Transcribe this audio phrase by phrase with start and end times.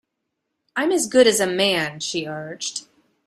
[0.75, 2.87] I'm as good as a man, she urged.